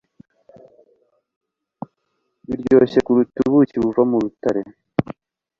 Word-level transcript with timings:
Biryoshye 2.47 2.99
kuruta 3.05 3.39
ubuki 3.47 3.75
buva 3.83 4.01
mu 4.09 4.17
rutare 4.23 4.61